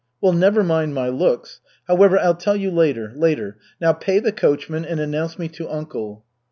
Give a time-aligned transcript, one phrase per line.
[0.19, 1.59] Well, never mind my looks.
[1.87, 3.59] However, I'll tell you later later.
[3.79, 6.25] Now pay the coachman and announce me to uncle."